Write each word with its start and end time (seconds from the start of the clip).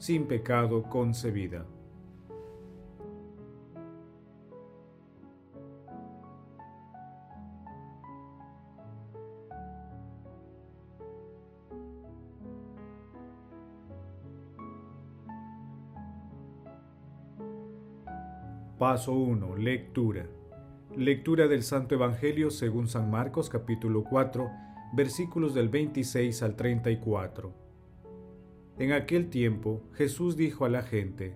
sin 0.00 0.26
pecado 0.26 0.82
concebida. 0.84 1.66
Paso 18.78 19.12
1. 19.12 19.56
Lectura. 19.58 20.26
Lectura 20.96 21.46
del 21.46 21.62
Santo 21.62 21.94
Evangelio 21.94 22.50
según 22.50 22.88
San 22.88 23.10
Marcos 23.10 23.50
capítulo 23.50 24.04
4, 24.04 24.50
versículos 24.94 25.52
del 25.52 25.68
26 25.68 26.42
al 26.42 26.56
34. 26.56 27.69
En 28.80 28.92
aquel 28.92 29.28
tiempo 29.28 29.82
Jesús 29.92 30.38
dijo 30.38 30.64
a 30.64 30.70
la 30.70 30.80
gente, 30.80 31.34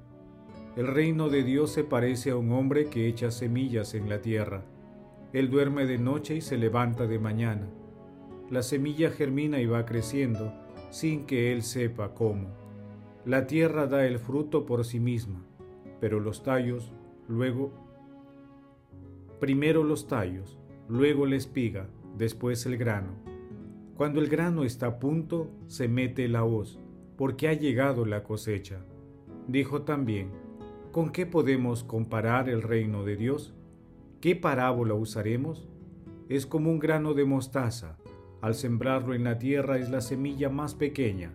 El 0.76 0.86
reino 0.86 1.28
de 1.28 1.44
Dios 1.44 1.70
se 1.70 1.84
parece 1.84 2.30
a 2.30 2.36
un 2.36 2.50
hombre 2.52 2.86
que 2.86 3.06
echa 3.06 3.30
semillas 3.30 3.92
en 3.92 4.08
la 4.08 4.22
tierra. 4.22 4.64
Él 5.34 5.50
duerme 5.50 5.84
de 5.84 5.98
noche 5.98 6.36
y 6.36 6.40
se 6.40 6.56
levanta 6.56 7.06
de 7.06 7.18
mañana. 7.18 7.68
La 8.50 8.62
semilla 8.62 9.10
germina 9.10 9.60
y 9.60 9.66
va 9.66 9.84
creciendo, 9.84 10.54
sin 10.88 11.26
que 11.26 11.52
él 11.52 11.62
sepa 11.62 12.14
cómo. 12.14 12.48
La 13.26 13.46
tierra 13.46 13.86
da 13.88 14.06
el 14.06 14.18
fruto 14.18 14.64
por 14.64 14.86
sí 14.86 14.98
misma, 14.98 15.44
pero 16.00 16.20
los 16.20 16.44
tallos 16.44 16.92
luego 17.28 17.72
primero 19.38 19.84
los 19.84 20.08
tallos, 20.08 20.58
luego 20.88 21.26
la 21.26 21.36
espiga, 21.36 21.90
después 22.16 22.64
el 22.64 22.78
grano. 22.78 23.12
Cuando 23.98 24.20
el 24.20 24.28
grano 24.28 24.64
está 24.64 24.86
a 24.86 24.98
punto, 24.98 25.50
se 25.66 25.88
mete 25.88 26.26
la 26.28 26.44
hoz, 26.44 26.80
porque 27.16 27.48
ha 27.48 27.52
llegado 27.52 28.04
la 28.04 28.22
cosecha. 28.22 28.84
Dijo 29.48 29.82
también, 29.82 30.30
¿con 30.92 31.10
qué 31.10 31.26
podemos 31.26 31.84
comparar 31.84 32.48
el 32.48 32.62
reino 32.62 33.04
de 33.04 33.16
Dios? 33.16 33.54
¿Qué 34.20 34.36
parábola 34.36 34.94
usaremos? 34.94 35.68
Es 36.28 36.46
como 36.46 36.70
un 36.70 36.78
grano 36.78 37.14
de 37.14 37.24
mostaza. 37.24 37.98
Al 38.40 38.54
sembrarlo 38.54 39.14
en 39.14 39.24
la 39.24 39.38
tierra 39.38 39.78
es 39.78 39.90
la 39.90 40.00
semilla 40.00 40.48
más 40.48 40.74
pequeña, 40.74 41.32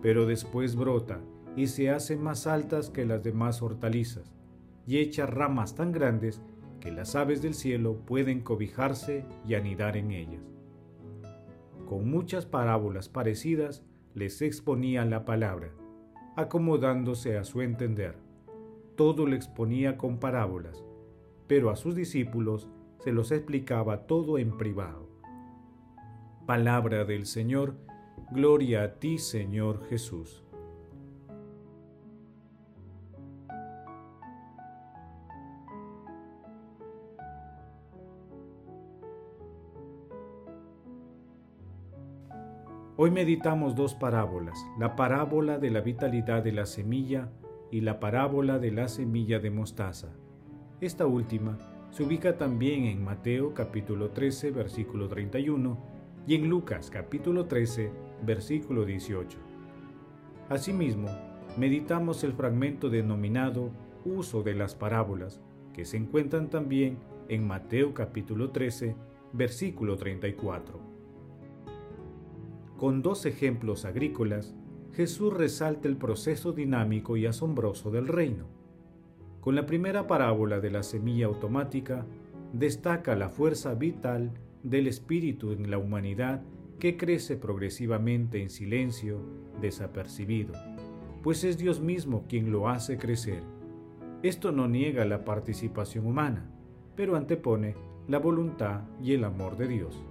pero 0.00 0.26
después 0.26 0.76
brota 0.76 1.20
y 1.56 1.66
se 1.66 1.90
hace 1.90 2.16
más 2.16 2.46
altas 2.46 2.90
que 2.90 3.04
las 3.04 3.22
demás 3.22 3.62
hortalizas 3.62 4.32
y 4.86 4.98
echa 4.98 5.26
ramas 5.26 5.74
tan 5.74 5.92
grandes 5.92 6.40
que 6.80 6.90
las 6.90 7.14
aves 7.14 7.42
del 7.42 7.54
cielo 7.54 7.98
pueden 8.06 8.40
cobijarse 8.40 9.24
y 9.46 9.54
anidar 9.54 9.96
en 9.96 10.10
ellas. 10.10 10.42
Con 11.86 12.10
muchas 12.10 12.46
parábolas 12.46 13.08
parecidas 13.08 13.84
les 14.14 14.42
exponía 14.42 15.04
la 15.04 15.24
palabra, 15.24 15.72
acomodándose 16.36 17.38
a 17.38 17.44
su 17.44 17.62
entender. 17.62 18.16
Todo 18.96 19.26
lo 19.26 19.34
exponía 19.34 19.96
con 19.96 20.18
parábolas, 20.18 20.84
pero 21.46 21.70
a 21.70 21.76
sus 21.76 21.94
discípulos 21.94 22.68
se 23.00 23.12
los 23.12 23.32
explicaba 23.32 24.06
todo 24.06 24.38
en 24.38 24.56
privado. 24.56 25.08
Palabra 26.46 27.04
del 27.04 27.26
Señor, 27.26 27.76
gloria 28.30 28.82
a 28.82 28.94
ti 28.98 29.18
Señor 29.18 29.84
Jesús. 29.88 30.44
Hoy 42.98 43.10
meditamos 43.10 43.74
dos 43.74 43.94
parábolas, 43.94 44.66
la 44.78 44.96
parábola 44.96 45.58
de 45.58 45.70
la 45.70 45.80
vitalidad 45.80 46.42
de 46.42 46.52
la 46.52 46.66
semilla 46.66 47.32
y 47.70 47.80
la 47.80 47.98
parábola 47.98 48.58
de 48.58 48.70
la 48.70 48.86
semilla 48.86 49.38
de 49.38 49.50
mostaza. 49.50 50.08
Esta 50.82 51.06
última 51.06 51.56
se 51.90 52.02
ubica 52.02 52.36
también 52.36 52.84
en 52.84 53.02
Mateo 53.02 53.54
capítulo 53.54 54.10
13 54.10 54.50
versículo 54.50 55.08
31 55.08 55.78
y 56.26 56.34
en 56.34 56.50
Lucas 56.50 56.90
capítulo 56.90 57.46
13 57.46 57.90
versículo 58.26 58.84
18. 58.84 59.38
Asimismo, 60.50 61.08
meditamos 61.56 62.22
el 62.24 62.34
fragmento 62.34 62.90
denominado 62.90 63.70
Uso 64.04 64.42
de 64.42 64.52
las 64.52 64.74
parábolas, 64.74 65.40
que 65.72 65.86
se 65.86 65.96
encuentran 65.96 66.50
también 66.50 66.98
en 67.28 67.46
Mateo 67.46 67.94
capítulo 67.94 68.50
13 68.50 68.94
versículo 69.32 69.96
34. 69.96 70.91
Con 72.82 73.00
dos 73.00 73.26
ejemplos 73.26 73.84
agrícolas, 73.84 74.56
Jesús 74.92 75.32
resalta 75.32 75.86
el 75.86 75.96
proceso 75.96 76.50
dinámico 76.50 77.16
y 77.16 77.26
asombroso 77.26 77.92
del 77.92 78.08
reino. 78.08 78.46
Con 79.40 79.54
la 79.54 79.66
primera 79.66 80.08
parábola 80.08 80.58
de 80.58 80.72
la 80.72 80.82
semilla 80.82 81.26
automática, 81.26 82.04
destaca 82.52 83.14
la 83.14 83.28
fuerza 83.28 83.74
vital 83.74 84.32
del 84.64 84.88
espíritu 84.88 85.52
en 85.52 85.70
la 85.70 85.78
humanidad 85.78 86.42
que 86.80 86.96
crece 86.96 87.36
progresivamente 87.36 88.42
en 88.42 88.50
silencio, 88.50 89.20
desapercibido, 89.60 90.54
pues 91.22 91.44
es 91.44 91.58
Dios 91.58 91.80
mismo 91.80 92.24
quien 92.28 92.50
lo 92.50 92.68
hace 92.68 92.98
crecer. 92.98 93.44
Esto 94.24 94.50
no 94.50 94.66
niega 94.66 95.04
la 95.04 95.24
participación 95.24 96.04
humana, 96.04 96.50
pero 96.96 97.14
antepone 97.14 97.76
la 98.08 98.18
voluntad 98.18 98.80
y 99.00 99.12
el 99.12 99.22
amor 99.22 99.56
de 99.56 99.68
Dios. 99.68 100.02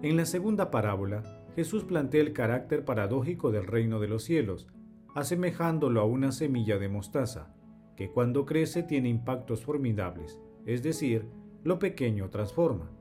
En 0.00 0.16
la 0.16 0.26
segunda 0.26 0.70
parábola, 0.70 1.24
Jesús 1.56 1.82
plantea 1.82 2.20
el 2.20 2.32
carácter 2.32 2.84
paradójico 2.84 3.50
del 3.50 3.66
reino 3.66 3.98
de 3.98 4.06
los 4.06 4.22
cielos, 4.22 4.68
asemejándolo 5.16 6.00
a 6.00 6.04
una 6.04 6.30
semilla 6.30 6.78
de 6.78 6.88
mostaza, 6.88 7.52
que 7.96 8.08
cuando 8.12 8.46
crece 8.46 8.84
tiene 8.84 9.08
impactos 9.08 9.64
formidables, 9.64 10.38
es 10.66 10.84
decir, 10.84 11.26
lo 11.64 11.80
pequeño 11.80 12.30
transforma. 12.30 12.92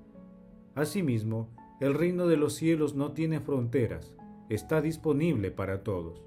Asimismo, 0.73 1.51
el 1.79 1.93
reino 1.93 2.25
de 2.25 2.37
los 2.37 2.55
cielos 2.55 2.95
no 2.95 3.11
tiene 3.11 3.41
fronteras, 3.41 4.15
está 4.49 4.81
disponible 4.81 5.51
para 5.51 5.83
todos. 5.83 6.25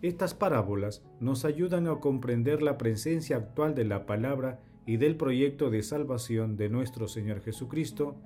Estas 0.00 0.34
parábolas 0.34 1.04
nos 1.18 1.44
ayudan 1.44 1.88
a 1.88 1.96
comprender 1.96 2.62
la 2.62 2.78
presencia 2.78 3.36
actual 3.36 3.74
de 3.74 3.84
la 3.84 4.06
palabra 4.06 4.60
y 4.86 4.96
del 4.96 5.16
proyecto 5.16 5.70
de 5.70 5.82
salvación 5.82 6.56
de 6.56 6.68
nuestro 6.68 7.08
Señor 7.08 7.40
Jesucristo 7.40 8.16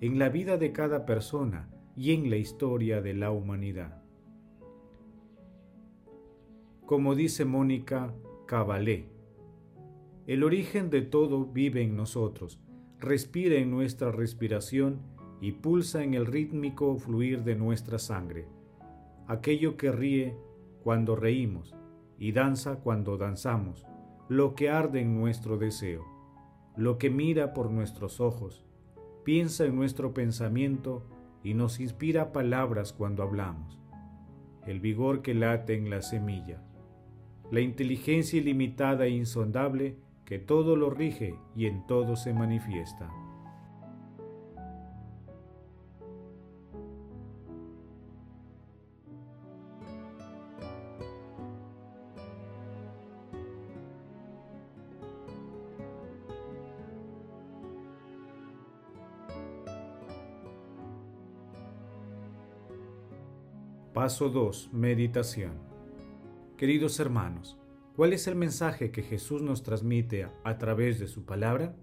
en 0.00 0.18
la 0.18 0.28
vida 0.28 0.58
de 0.58 0.72
cada 0.72 1.04
persona 1.04 1.68
y 1.96 2.12
en 2.12 2.30
la 2.30 2.36
historia 2.36 3.00
de 3.00 3.14
la 3.14 3.32
humanidad. 3.32 4.02
Como 6.86 7.16
dice 7.16 7.44
Mónica 7.44 8.14
Cabalé, 8.46 9.08
el 10.28 10.44
origen 10.44 10.90
de 10.90 11.02
todo 11.02 11.46
vive 11.46 11.82
en 11.82 11.96
nosotros, 11.96 12.60
respira 13.00 13.56
en 13.56 13.70
nuestra 13.70 14.12
respiración 14.12 15.00
y 15.40 15.52
pulsa 15.52 16.04
en 16.04 16.14
el 16.14 16.26
rítmico 16.26 16.96
fluir 16.96 17.42
de 17.42 17.56
nuestra 17.56 17.98
sangre. 17.98 18.46
Aquello 19.26 19.76
que 19.76 19.90
ríe 19.90 20.36
cuando 20.82 21.16
reímos 21.16 21.74
y 22.18 22.32
danza 22.32 22.76
cuando 22.76 23.16
danzamos, 23.16 23.84
lo 24.28 24.54
que 24.54 24.70
arde 24.70 25.00
en 25.00 25.18
nuestro 25.18 25.58
deseo, 25.58 26.04
lo 26.76 26.98
que 26.98 27.10
mira 27.10 27.52
por 27.52 27.70
nuestros 27.70 28.20
ojos, 28.20 28.67
piensa 29.28 29.66
en 29.66 29.76
nuestro 29.76 30.14
pensamiento 30.14 31.02
y 31.44 31.52
nos 31.52 31.80
inspira 31.80 32.32
palabras 32.32 32.94
cuando 32.94 33.22
hablamos, 33.22 33.78
el 34.66 34.80
vigor 34.80 35.20
que 35.20 35.34
late 35.34 35.74
en 35.74 35.90
la 35.90 36.00
semilla, 36.00 36.62
la 37.50 37.60
inteligencia 37.60 38.40
ilimitada 38.40 39.04
e 39.04 39.10
insondable 39.10 39.98
que 40.24 40.38
todo 40.38 40.76
lo 40.76 40.88
rige 40.88 41.34
y 41.54 41.66
en 41.66 41.86
todo 41.86 42.16
se 42.16 42.32
manifiesta. 42.32 43.10
Paso 63.98 64.28
2. 64.28 64.70
Meditación. 64.72 65.54
Queridos 66.56 67.00
hermanos, 67.00 67.58
¿cuál 67.96 68.12
es 68.12 68.28
el 68.28 68.36
mensaje 68.36 68.92
que 68.92 69.02
Jesús 69.02 69.42
nos 69.42 69.64
transmite 69.64 70.28
a 70.44 70.56
través 70.56 71.00
de 71.00 71.08
su 71.08 71.24
palabra? 71.24 71.74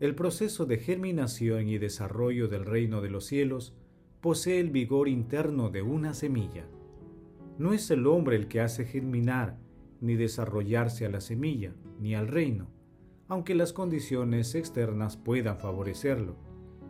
El 0.00 0.14
proceso 0.14 0.66
de 0.66 0.76
germinación 0.76 1.66
y 1.66 1.78
desarrollo 1.78 2.48
del 2.48 2.66
reino 2.66 3.00
de 3.00 3.08
los 3.08 3.24
cielos 3.24 3.74
posee 4.20 4.60
el 4.60 4.68
vigor 4.68 5.08
interno 5.08 5.70
de 5.70 5.80
una 5.80 6.12
semilla. 6.12 6.66
No 7.56 7.72
es 7.72 7.90
el 7.90 8.06
hombre 8.06 8.36
el 8.36 8.46
que 8.46 8.60
hace 8.60 8.84
germinar 8.84 9.56
ni 10.02 10.14
desarrollarse 10.14 11.06
a 11.06 11.08
la 11.08 11.22
semilla, 11.22 11.72
ni 11.98 12.14
al 12.14 12.28
reino, 12.28 12.68
aunque 13.28 13.54
las 13.54 13.72
condiciones 13.72 14.54
externas 14.54 15.16
puedan 15.16 15.56
favorecerlo, 15.56 16.36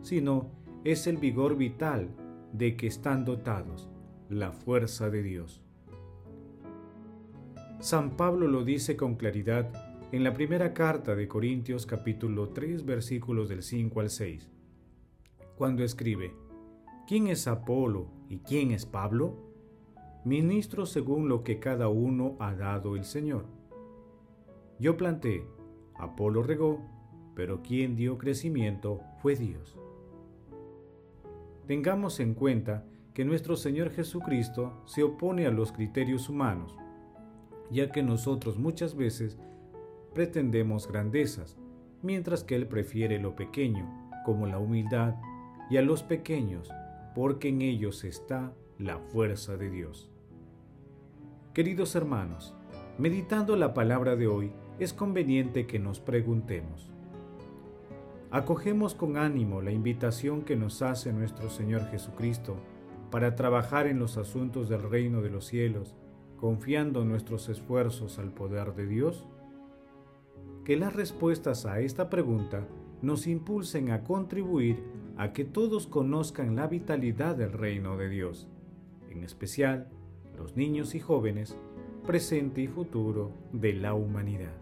sino 0.01 0.51
es 0.83 1.07
el 1.07 1.15
vigor 1.15 1.55
vital 1.55 2.09
de 2.57 2.77
que 2.77 2.87
están 2.87 3.25
dotados, 3.25 3.89
la 4.29 4.53
fuerza 4.53 5.09
de 5.09 5.21
Dios. 5.23 5.61
San 7.79 8.15
Pablo 8.15 8.47
lo 8.47 8.63
dice 8.63 8.95
con 8.95 9.15
claridad 9.15 9.69
en 10.13 10.23
la 10.23 10.33
primera 10.33 10.73
carta 10.73 11.15
de 11.15 11.27
Corintios 11.27 11.85
capítulo 11.85 12.49
3 12.49 12.85
versículos 12.85 13.49
del 13.49 13.61
5 13.61 13.99
al 13.99 14.09
6, 14.09 14.49
cuando 15.57 15.83
escribe, 15.83 16.33
¿quién 17.05 17.27
es 17.27 17.45
Apolo 17.47 18.07
y 18.29 18.37
quién 18.37 18.71
es 18.71 18.85
Pablo? 18.85 19.35
Ministros 20.23 20.91
según 20.91 21.27
lo 21.27 21.43
que 21.43 21.59
cada 21.59 21.89
uno 21.89 22.37
ha 22.39 22.55
dado 22.55 22.95
el 22.95 23.03
Señor. 23.03 23.45
Yo 24.79 24.95
planté, 24.95 25.45
Apolo 25.95 26.41
regó, 26.41 26.79
pero 27.35 27.61
quien 27.61 27.97
dio 27.97 28.17
crecimiento 28.17 29.01
fue 29.21 29.35
Dios. 29.35 29.77
Tengamos 31.67 32.19
en 32.19 32.35
cuenta 32.35 32.85
que 33.13 33.25
nuestro 33.25 33.55
Señor 33.55 33.89
Jesucristo 33.91 34.83
se 34.85 35.01
opone 35.01 35.47
a 35.47 35.51
los 35.51 35.71
criterios 35.71 36.29
humanos, 36.29 36.77
ya 37.71 37.91
que 37.91 38.03
nosotros 38.03 38.59
muchas 38.59 38.95
veces 38.95 39.39
pretendemos 40.13 40.87
grandezas, 40.87 41.57
mientras 42.03 42.43
que 42.43 42.55
Él 42.55 42.67
prefiere 42.67 43.19
lo 43.19 43.35
pequeño, 43.35 44.11
como 44.25 44.45
la 44.45 44.59
humildad, 44.59 45.15
y 45.69 45.77
a 45.77 45.81
los 45.81 46.03
pequeños, 46.03 46.69
porque 47.15 47.49
en 47.49 47.61
ellos 47.61 48.03
está 48.03 48.53
la 48.77 48.99
fuerza 48.99 49.57
de 49.57 49.69
Dios. 49.71 50.11
Queridos 51.53 51.95
hermanos, 51.95 52.53
meditando 52.99 53.55
la 53.55 53.73
palabra 53.73 54.15
de 54.15 54.27
hoy, 54.27 54.51
es 54.77 54.93
conveniente 54.93 55.65
que 55.65 55.79
nos 55.79 55.99
preguntemos, 55.99 56.91
Acogemos 58.35 58.95
con 58.95 59.15
ánimo 59.15 59.61
la 59.61 59.71
invitación 59.71 60.41
que 60.41 60.57
nos 60.57 60.81
hace 60.81 61.13
nuestro 61.13 61.49
Señor 61.49 61.85
Jesucristo 61.89 62.57
para 63.09 63.33
trabajar 63.37 63.87
en 63.87 63.97
los 63.97 64.17
asuntos 64.17 64.67
del 64.67 64.83
reino 64.83 65.21
de 65.21 65.29
los 65.29 65.45
cielos, 65.45 65.95
confiando 66.35 67.05
nuestros 67.05 67.47
esfuerzos 67.47 68.19
al 68.19 68.33
poder 68.33 68.75
de 68.75 68.87
Dios. 68.87 69.25
Que 70.65 70.75
las 70.75 70.93
respuestas 70.93 71.65
a 71.65 71.79
esta 71.79 72.09
pregunta 72.09 72.67
nos 73.01 73.25
impulsen 73.25 73.89
a 73.91 74.03
contribuir 74.03 74.83
a 75.15 75.31
que 75.31 75.45
todos 75.45 75.87
conozcan 75.87 76.57
la 76.57 76.67
vitalidad 76.67 77.37
del 77.37 77.53
reino 77.53 77.95
de 77.95 78.09
Dios, 78.09 78.49
en 79.11 79.23
especial 79.23 79.87
los 80.37 80.57
niños 80.57 80.93
y 80.93 80.99
jóvenes, 80.99 81.57
presente 82.05 82.59
y 82.59 82.67
futuro 82.67 83.31
de 83.53 83.71
la 83.71 83.93
humanidad. 83.93 84.57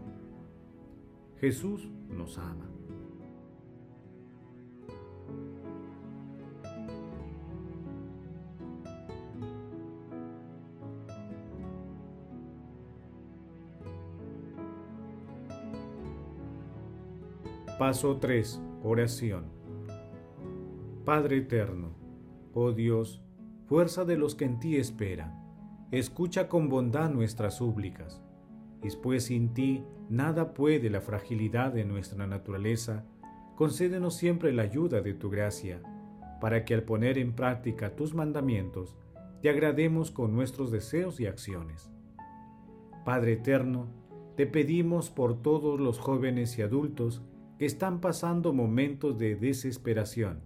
Jesús 1.40 1.90
nos 2.08 2.38
ama. 2.38 2.73
Paso 17.86 18.16
3. 18.16 18.62
Oración. 18.82 19.44
Padre 21.04 21.36
eterno, 21.36 21.90
oh 22.54 22.72
Dios, 22.72 23.20
fuerza 23.66 24.06
de 24.06 24.16
los 24.16 24.34
que 24.34 24.46
en 24.46 24.58
ti 24.58 24.78
esperan, 24.78 25.38
escucha 25.90 26.48
con 26.48 26.70
bondad 26.70 27.10
nuestras 27.10 27.58
súplicas, 27.58 28.22
y 28.82 28.88
pues 29.02 29.24
sin 29.24 29.52
ti 29.52 29.84
nada 30.08 30.54
puede 30.54 30.88
la 30.88 31.02
fragilidad 31.02 31.74
de 31.74 31.84
nuestra 31.84 32.26
naturaleza, 32.26 33.04
concédenos 33.54 34.16
siempre 34.16 34.54
la 34.54 34.62
ayuda 34.62 35.02
de 35.02 35.12
tu 35.12 35.28
gracia, 35.28 35.82
para 36.40 36.64
que 36.64 36.72
al 36.72 36.84
poner 36.84 37.18
en 37.18 37.34
práctica 37.34 37.94
tus 37.94 38.14
mandamientos, 38.14 38.96
te 39.42 39.50
agrademos 39.50 40.10
con 40.10 40.34
nuestros 40.34 40.70
deseos 40.70 41.20
y 41.20 41.26
acciones. 41.26 41.92
Padre 43.04 43.34
eterno, 43.34 43.88
te 44.36 44.46
pedimos 44.46 45.10
por 45.10 45.42
todos 45.42 45.78
los 45.78 45.98
jóvenes 45.98 46.58
y 46.58 46.62
adultos 46.62 47.20
que 47.58 47.66
están 47.66 48.00
pasando 48.00 48.52
momentos 48.52 49.18
de 49.18 49.36
desesperación, 49.36 50.40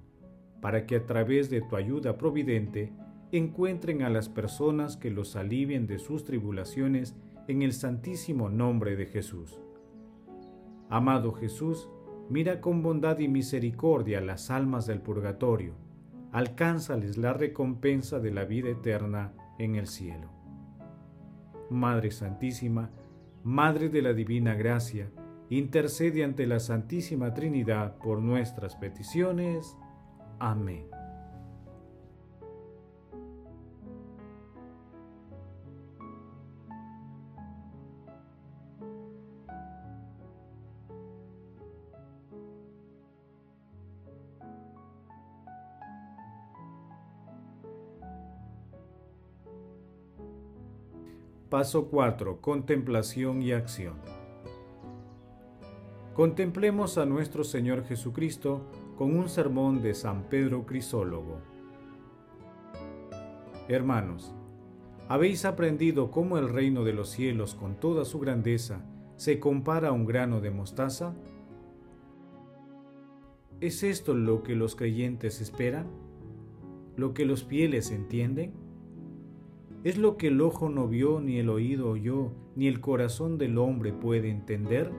para 0.61 0.87
que 0.87 0.97
a 0.97 1.07
través 1.07 1.51
de 1.51 1.63
tu 1.63 1.77
ayuda 1.77 2.19
providente 2.19 2.93
encuentren 3.33 4.03
a 4.03 4.11
las 4.11 4.29
personas 4.29 4.97
que 4.97 5.11
los 5.11 5.37
alivien 5.37 5.87
de 5.87 5.99
sus 5.99 6.25
tribulaciones 6.25 7.15
en 7.47 7.63
el 7.63 7.73
santísimo 7.73 8.49
nombre 8.49 8.97
de 8.97 9.07
Jesús. 9.07 9.61
Amado 10.91 11.33
Jesús, 11.33 11.89
mira 12.31 12.61
con 12.61 12.83
bondad 12.83 13.19
y 13.19 13.29
misericordia 13.29 14.21
las 14.21 14.51
almas 14.51 14.87
del 14.87 15.01
purgatorio, 15.01 15.75
alcánzales 16.33 17.17
la 17.17 17.33
recompensa 17.33 18.21
de 18.21 18.31
la 18.31 18.45
vida 18.45 18.69
eterna 18.71 19.33
en 19.59 19.77
el 19.77 19.87
cielo. 19.87 20.31
Madre 21.71 22.11
Santísima, 22.11 22.91
Madre 23.45 23.89
de 23.89 24.03
la 24.03 24.13
Divina 24.13 24.55
Gracia, 24.55 25.11
intercede 25.51 26.25
ante 26.25 26.47
la 26.47 26.61
Santísima 26.61 27.35
Trinidad 27.35 27.97
por 27.99 28.21
nuestras 28.21 28.77
peticiones. 28.77 29.77
Amén. 30.39 30.87
Paso 51.49 51.89
4. 51.89 52.43
Contemplación 52.43 53.41
y 53.41 53.53
acción. 53.53 54.18
Contemplemos 56.19 56.99
a 56.99 57.07
nuestro 57.07 57.45
Señor 57.45 57.85
Jesucristo 57.85 58.67
con 58.97 59.17
un 59.17 59.29
sermón 59.29 59.83
de 59.83 59.95
San 59.95 60.25
Pedro 60.25 60.67
Crisólogo. 60.67 61.39
Hermanos, 63.69 64.35
¿habéis 65.07 65.45
aprendido 65.45 66.11
cómo 66.11 66.37
el 66.37 66.49
reino 66.49 66.83
de 66.83 66.93
los 66.93 67.11
cielos 67.11 67.55
con 67.55 67.79
toda 67.79 68.05
su 68.05 68.19
grandeza 68.19 68.85
se 69.15 69.39
compara 69.39 69.91
a 69.91 69.93
un 69.93 70.07
grano 70.07 70.41
de 70.41 70.51
mostaza? 70.51 71.15
¿Es 73.61 73.85
esto 73.85 74.13
lo 74.13 74.43
que 74.43 74.57
los 74.57 74.75
creyentes 74.75 75.41
esperan? 75.41 75.87
¿Lo 76.97 77.15
que 77.15 77.27
los 77.27 77.45
fieles 77.45 77.93
entienden? 77.93 78.55
¿Es 79.85 79.97
lo 79.97 80.17
que 80.17 80.27
el 80.27 80.41
ojo 80.41 80.69
no 80.69 80.89
vio, 80.89 81.21
ni 81.21 81.39
el 81.39 81.49
oído 81.49 81.89
oyó, 81.89 82.33
ni 82.57 82.67
el 82.67 82.81
corazón 82.81 83.39
del 83.39 83.57
hombre 83.57 83.93
puede 83.93 84.31
entender? 84.31 84.91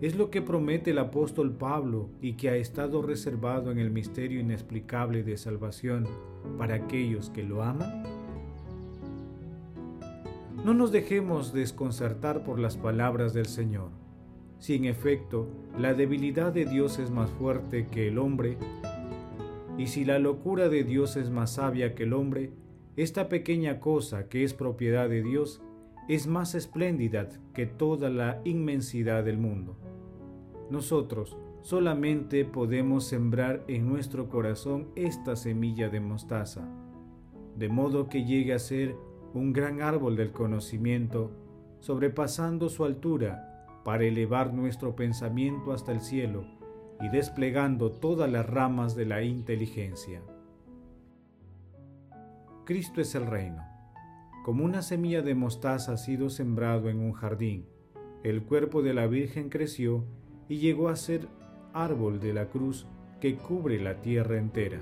Es 0.00 0.14
lo 0.14 0.30
que 0.30 0.42
promete 0.42 0.92
el 0.92 0.98
apóstol 0.98 1.52
Pablo 1.52 2.08
y 2.20 2.34
que 2.34 2.50
ha 2.50 2.56
estado 2.56 3.02
reservado 3.02 3.72
en 3.72 3.78
el 3.78 3.90
misterio 3.90 4.38
inexplicable 4.38 5.24
de 5.24 5.36
salvación 5.36 6.06
para 6.56 6.76
aquellos 6.76 7.30
que 7.30 7.42
lo 7.42 7.64
aman. 7.64 8.04
No 10.64 10.72
nos 10.72 10.92
dejemos 10.92 11.52
desconcertar 11.52 12.44
por 12.44 12.60
las 12.60 12.76
palabras 12.76 13.32
del 13.32 13.46
Señor. 13.46 13.90
Si 14.60 14.74
en 14.74 14.84
efecto 14.84 15.48
la 15.76 15.94
debilidad 15.94 16.52
de 16.52 16.64
Dios 16.64 17.00
es 17.00 17.10
más 17.10 17.30
fuerte 17.30 17.86
que 17.86 18.06
el 18.06 18.18
hombre, 18.18 18.56
y 19.76 19.88
si 19.88 20.04
la 20.04 20.20
locura 20.20 20.68
de 20.68 20.84
Dios 20.84 21.16
es 21.16 21.30
más 21.30 21.54
sabia 21.54 21.94
que 21.96 22.04
el 22.04 22.12
hombre, 22.12 22.50
esta 22.96 23.28
pequeña 23.28 23.80
cosa 23.80 24.28
que 24.28 24.44
es 24.44 24.54
propiedad 24.54 25.08
de 25.08 25.22
Dios 25.22 25.60
es 26.08 26.26
más 26.26 26.54
espléndida 26.54 27.28
que 27.52 27.66
toda 27.66 28.08
la 28.08 28.40
inmensidad 28.44 29.24
del 29.24 29.38
mundo. 29.38 29.76
Nosotros 30.70 31.36
solamente 31.62 32.44
podemos 32.44 33.04
sembrar 33.04 33.62
en 33.68 33.86
nuestro 33.88 34.28
corazón 34.28 34.88
esta 34.96 35.36
semilla 35.36 35.90
de 35.90 36.00
mostaza, 36.00 36.66
de 37.56 37.68
modo 37.68 38.08
que 38.08 38.24
llegue 38.24 38.54
a 38.54 38.58
ser 38.58 38.96
un 39.34 39.52
gran 39.52 39.82
árbol 39.82 40.16
del 40.16 40.32
conocimiento, 40.32 41.30
sobrepasando 41.80 42.70
su 42.70 42.84
altura 42.84 43.66
para 43.84 44.04
elevar 44.04 44.54
nuestro 44.54 44.96
pensamiento 44.96 45.72
hasta 45.72 45.92
el 45.92 46.00
cielo 46.00 46.44
y 47.00 47.08
desplegando 47.08 47.92
todas 47.92 48.30
las 48.30 48.48
ramas 48.48 48.96
de 48.96 49.06
la 49.06 49.22
inteligencia. 49.22 50.22
Cristo 52.64 53.00
es 53.00 53.14
el 53.14 53.26
reino. 53.26 53.77
Como 54.48 54.64
una 54.64 54.80
semilla 54.80 55.20
de 55.20 55.34
mostaza 55.34 55.92
ha 55.92 55.96
sido 55.98 56.30
sembrado 56.30 56.88
en 56.88 57.00
un 57.00 57.12
jardín, 57.12 57.66
el 58.22 58.44
cuerpo 58.44 58.80
de 58.80 58.94
la 58.94 59.06
Virgen 59.06 59.50
creció 59.50 60.06
y 60.48 60.56
llegó 60.56 60.88
a 60.88 60.96
ser 60.96 61.28
árbol 61.74 62.18
de 62.18 62.32
la 62.32 62.48
cruz 62.48 62.86
que 63.20 63.36
cubre 63.36 63.78
la 63.78 64.00
tierra 64.00 64.38
entera. 64.38 64.80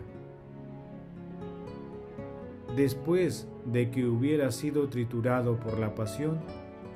Después 2.77 3.49
de 3.65 3.91
que 3.91 4.07
hubiera 4.07 4.53
sido 4.53 4.89
triturado 4.89 5.59
por 5.59 5.81
la 5.81 5.97
pasión, 5.97 6.39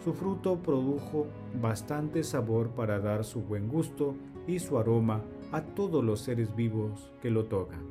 su 0.05 0.15
fruto 0.15 0.63
produjo 0.63 1.27
bastante 1.61 2.23
sabor 2.23 2.71
para 2.71 3.01
dar 3.01 3.25
su 3.25 3.41
buen 3.41 3.67
gusto 3.67 4.15
y 4.47 4.61
su 4.61 4.79
aroma 4.79 5.23
a 5.51 5.63
todos 5.63 6.05
los 6.05 6.21
seres 6.21 6.55
vivos 6.55 7.11
que 7.21 7.31
lo 7.31 7.47
tocan. 7.47 7.90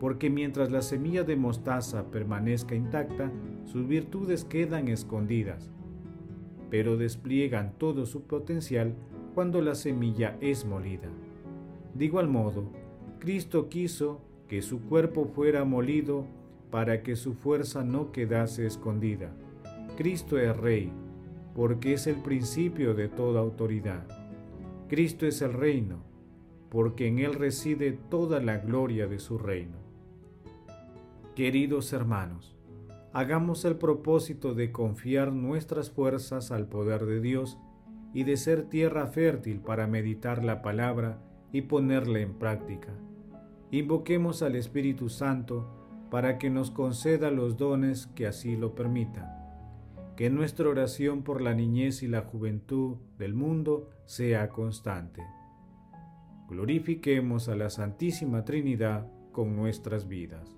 Porque 0.00 0.30
mientras 0.30 0.70
la 0.70 0.82
semilla 0.82 1.24
de 1.24 1.36
mostaza 1.36 2.10
permanezca 2.10 2.74
intacta, 2.74 3.32
sus 3.64 3.86
virtudes 3.86 4.44
quedan 4.44 4.88
escondidas, 4.88 5.70
pero 6.70 6.96
despliegan 6.96 7.72
todo 7.78 8.06
su 8.06 8.22
potencial 8.22 8.94
cuando 9.34 9.60
la 9.60 9.74
semilla 9.74 10.36
es 10.40 10.64
molida. 10.64 11.08
De 11.94 12.04
igual 12.04 12.28
modo, 12.28 12.64
Cristo 13.18 13.68
quiso 13.68 14.20
que 14.46 14.62
su 14.62 14.82
cuerpo 14.82 15.26
fuera 15.26 15.64
molido 15.64 16.26
para 16.70 17.02
que 17.02 17.16
su 17.16 17.34
fuerza 17.34 17.82
no 17.84 18.12
quedase 18.12 18.66
escondida. 18.66 19.32
Cristo 19.96 20.38
es 20.38 20.56
Rey, 20.56 20.92
porque 21.54 21.94
es 21.94 22.06
el 22.06 22.16
principio 22.16 22.94
de 22.94 23.08
toda 23.08 23.40
autoridad. 23.40 24.06
Cristo 24.88 25.26
es 25.26 25.42
el 25.42 25.52
reino, 25.52 26.04
porque 26.68 27.08
en 27.08 27.18
Él 27.18 27.34
reside 27.34 27.98
toda 28.08 28.40
la 28.40 28.58
gloria 28.58 29.06
de 29.06 29.18
su 29.18 29.38
reino. 29.38 29.87
Queridos 31.38 31.92
hermanos, 31.92 32.56
hagamos 33.12 33.64
el 33.64 33.76
propósito 33.76 34.54
de 34.54 34.72
confiar 34.72 35.32
nuestras 35.32 35.88
fuerzas 35.88 36.50
al 36.50 36.66
poder 36.66 37.06
de 37.06 37.20
Dios 37.20 37.58
y 38.12 38.24
de 38.24 38.36
ser 38.36 38.64
tierra 38.64 39.06
fértil 39.06 39.60
para 39.60 39.86
meditar 39.86 40.44
la 40.44 40.62
palabra 40.62 41.22
y 41.52 41.62
ponerla 41.62 42.18
en 42.18 42.34
práctica. 42.34 42.92
Invoquemos 43.70 44.42
al 44.42 44.56
Espíritu 44.56 45.08
Santo 45.08 46.08
para 46.10 46.38
que 46.38 46.50
nos 46.50 46.72
conceda 46.72 47.30
los 47.30 47.56
dones 47.56 48.08
que 48.16 48.26
así 48.26 48.56
lo 48.56 48.74
permitan. 48.74 49.30
Que 50.16 50.30
nuestra 50.30 50.68
oración 50.68 51.22
por 51.22 51.40
la 51.40 51.54
niñez 51.54 52.02
y 52.02 52.08
la 52.08 52.22
juventud 52.22 52.96
del 53.16 53.34
mundo 53.34 53.90
sea 54.06 54.48
constante. 54.48 55.22
Glorifiquemos 56.48 57.48
a 57.48 57.54
la 57.54 57.70
Santísima 57.70 58.44
Trinidad 58.44 59.06
con 59.30 59.54
nuestras 59.54 60.08
vidas. 60.08 60.57